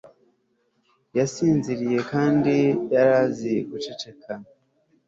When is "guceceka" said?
3.69-4.31